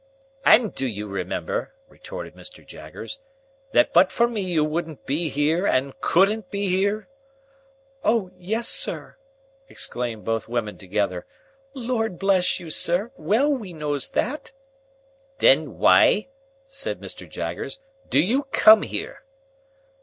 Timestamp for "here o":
6.69-8.31